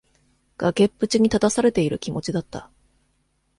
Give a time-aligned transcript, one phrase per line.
[0.57, 2.71] 崖っぷちに立たされている気持ちだった。